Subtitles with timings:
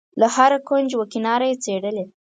[0.19, 2.05] له هره کونج و کناره یې څېړلې.